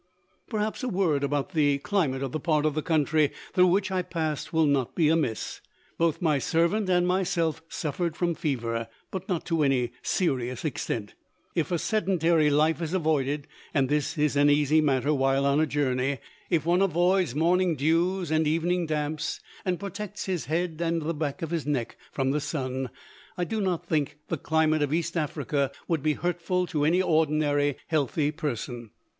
[0.49, 4.01] Perhaps a word about the climate of the part of the country through which I
[4.01, 5.61] passed will not be amiss.
[5.99, 11.13] Both my servant and myself suffered from fever, but not to any serious extent.
[11.53, 13.45] If a sedentary life is avoided
[13.75, 16.17] and this is an easy matter while on a journey
[16.49, 21.43] if one avoids morning dews and evening damps, and protects his head and the back
[21.43, 22.89] of his neck from the sun,
[23.37, 27.77] I do not think the climate of East Africa would be hurtful to any ordinarily
[27.85, 28.89] healthy person.